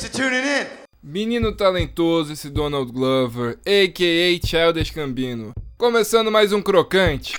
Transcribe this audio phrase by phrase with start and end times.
[0.00, 0.66] Thanks for tuning in.
[1.02, 4.46] Menino talentoso esse Donald Glover, a.k.a.
[4.46, 5.52] Childish Gambino.
[5.76, 7.38] Começando mais um crocante.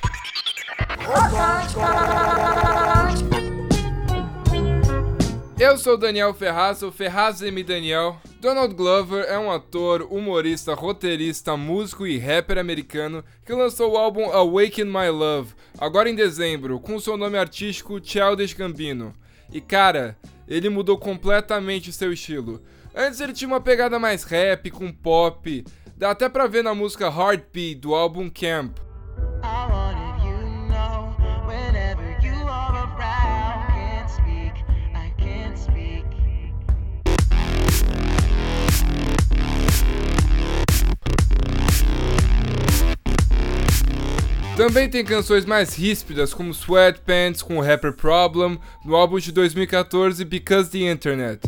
[5.60, 7.64] Eu sou Daniel Ferraz, o Ferraz M.
[7.64, 8.22] Daniel.
[8.40, 14.32] Donald Glover é um ator, humorista, roteirista, músico e rapper americano que lançou o álbum
[14.32, 19.16] Awaken My Love, agora em dezembro, com seu nome artístico Childish Gambino.
[19.52, 20.16] E cara,
[20.52, 22.62] ele mudou completamente seu estilo.
[22.94, 25.64] Antes ele tinha uma pegada mais rap, com pop,
[25.96, 28.78] dá até pra ver na música Heartbeat do álbum Camp.
[44.62, 50.24] Também tem canções mais ríspidas, como Sweatpants com o rapper Problem, no álbum de 2014
[50.24, 51.40] Because the Internet.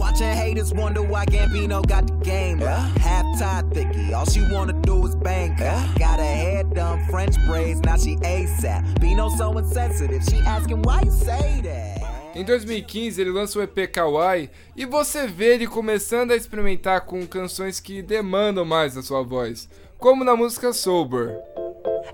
[12.33, 17.27] Em 2015 ele lança o EP Kawaii e você vê ele começando a experimentar com
[17.27, 21.31] canções que demandam mais da sua voz, como na música Sober.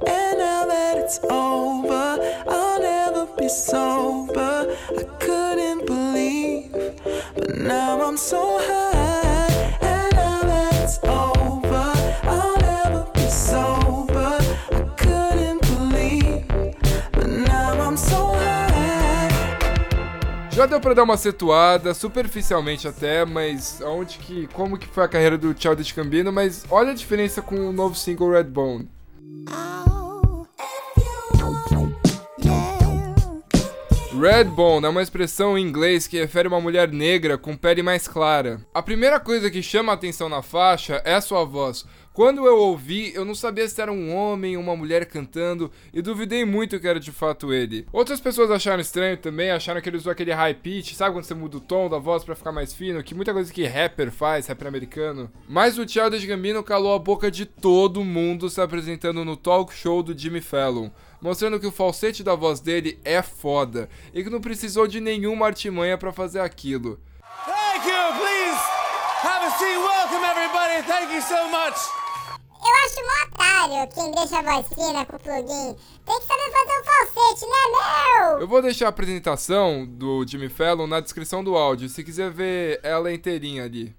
[0.06, 0.29] That
[1.10, 4.78] it's over, I'll never be sober.
[4.96, 6.72] I couldn't believe,
[7.34, 9.48] but now I'm so high.
[9.82, 11.94] And now that it's over,
[12.30, 14.38] I'll never be sober.
[14.72, 16.46] I couldn't believe,
[17.14, 19.30] but now I'm so high.
[20.52, 25.08] Já deu pra dar uma setuada, superficialmente até, mas aonde que, como que foi a
[25.08, 28.88] carreira do Childish Gambino, mas olha a diferença com o novo single Redbone.
[34.20, 38.60] Redbone é uma expressão em inglês que refere uma mulher negra com pele mais clara.
[38.74, 41.86] A primeira coisa que chama a atenção na faixa é a sua voz.
[42.20, 46.02] Quando eu ouvi, eu não sabia se era um homem ou uma mulher cantando e
[46.02, 47.88] duvidei muito que era de fato ele.
[47.94, 51.34] Outras pessoas acharam estranho também, acharam que ele usou aquele high pitch, sabe quando você
[51.34, 54.48] muda o tom da voz para ficar mais fino, que muita coisa que rapper faz,
[54.48, 55.32] rapper americano.
[55.48, 60.04] Mas o Childish Gambino calou a boca de todo mundo se apresentando no talk show
[60.04, 60.90] do Jimmy Fallon
[61.22, 65.46] mostrando que o falsete da voz dele é foda e que não precisou de nenhuma
[65.46, 67.00] artimanha para fazer aquilo.
[67.46, 68.60] Thank you, please
[69.24, 69.78] have a seat.
[69.78, 70.82] Welcome everybody.
[70.86, 71.99] Thank you so much.
[72.90, 75.76] Acho otário quem deixa a voz fina com o plugin.
[76.06, 78.40] Tem que saber fazer um falsete, né, meu?
[78.40, 82.80] Eu vou deixar a apresentação do Jimmy Fallon na descrição do áudio, se quiser ver
[82.82, 83.96] ela inteirinha ali.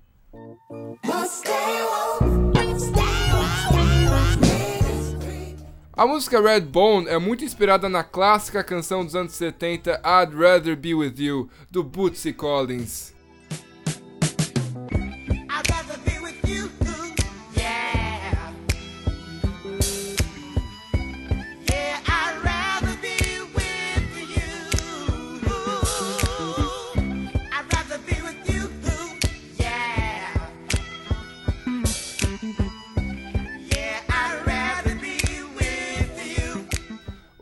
[5.92, 10.94] A música Redbone é muito inspirada na clássica canção dos anos 70 I'd Rather Be
[10.94, 13.19] With You, do Bootsy Collins.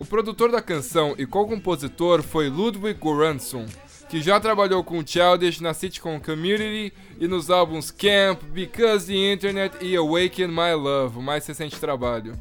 [0.09, 3.67] Produtor da canção e co-compositor foi Ludwig Göransson,
[4.09, 9.77] que já trabalhou com Childish na sitcom Community e nos álbuns Camp, Because the Internet
[9.83, 12.33] e Awaken My Love, o mais recente trabalho.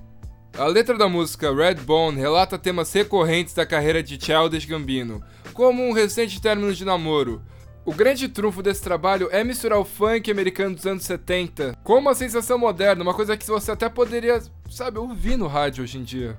[0.57, 5.21] A letra da música Redbone relata temas recorrentes da carreira de Childish Gambino,
[5.53, 7.41] como um recente término de namoro.
[7.85, 12.15] O grande trunfo desse trabalho é misturar o funk americano dos anos 70 com uma
[12.15, 16.37] sensação moderna, uma coisa que você até poderia, sabe, ouvir no rádio hoje em dia.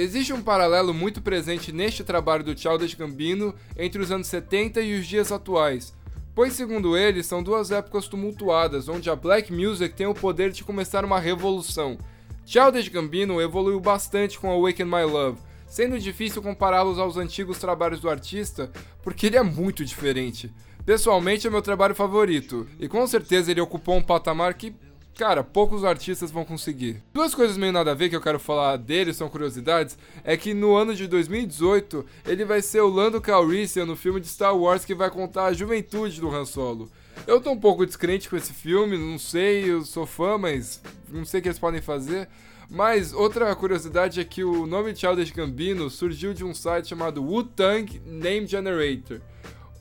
[0.00, 4.96] Existe um paralelo muito presente neste trabalho do Childish Gambino entre os anos 70 e
[4.96, 5.92] os dias atuais,
[6.36, 10.62] pois, segundo ele, são duas épocas tumultuadas onde a black music tem o poder de
[10.62, 11.98] começar uma revolução.
[12.46, 18.08] Childish Gambino evoluiu bastante com Awaken My Love, sendo difícil compará-los aos antigos trabalhos do
[18.08, 18.70] artista,
[19.02, 20.54] porque ele é muito diferente.
[20.86, 24.72] Pessoalmente é meu trabalho favorito, e com certeza ele ocupou um patamar que
[25.18, 27.02] cara, poucos artistas vão conseguir.
[27.12, 30.54] Duas coisas meio nada a ver que eu quero falar dele, são curiosidades, é que
[30.54, 34.84] no ano de 2018 ele vai ser o Lando Calrissian no filme de Star Wars
[34.84, 36.88] que vai contar a juventude do Han Solo.
[37.26, 41.24] Eu tô um pouco descrente com esse filme, não sei, eu sou fã, mas não
[41.24, 42.28] sei o que eles podem fazer.
[42.70, 48.00] Mas outra curiosidade é que o nome Childish Gambino surgiu de um site chamado Wu-Tang
[48.06, 49.20] Name Generator.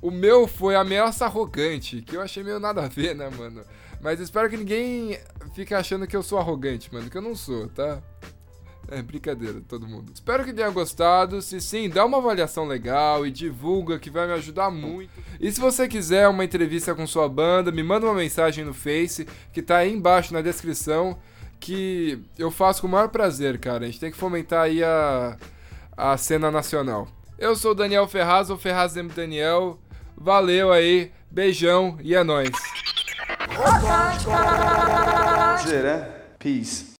[0.02, 3.64] O meu foi Ameaça Arrogante, que eu achei meio nada a ver, né, mano?
[4.00, 5.18] Mas espero que ninguém
[5.56, 8.02] fique achando que eu sou arrogante, mano, que eu não sou, tá?
[8.90, 10.12] É brincadeira, todo mundo.
[10.14, 11.42] Espero que tenha gostado.
[11.42, 15.12] Se sim, dá uma avaliação legal e divulga que vai me ajudar muito.
[15.42, 19.28] E se você quiser uma entrevista com sua banda, me manda uma mensagem no Face
[19.52, 21.18] que tá aí embaixo na descrição
[21.60, 23.84] que eu faço com o maior prazer, cara.
[23.84, 25.38] A gente tem que fomentar aí a,
[25.98, 27.10] a cena nacional.
[27.38, 29.10] Eu sou o Daniel Ferraz, ou Ferraz M.
[29.10, 29.78] Daniel.
[30.20, 32.50] Valeu aí, beijão e é nóis.
[35.84, 36.10] Né?
[36.40, 36.97] Peace.